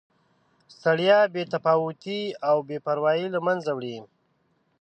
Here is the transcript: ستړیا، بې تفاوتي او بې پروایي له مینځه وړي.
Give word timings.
ستړیا، 0.75 1.19
بې 1.33 1.43
تفاوتي 1.53 2.21
او 2.49 2.57
بې 2.67 2.77
پروایي 2.85 3.27
له 3.33 3.39
مینځه 3.45 3.71
وړي. 3.77 3.97